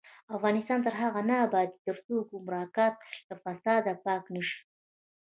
[0.35, 2.95] افغانستان تر هغو نه ابادیږي، ترڅو ګمرکات
[3.27, 4.59] له فساده پاک نشي.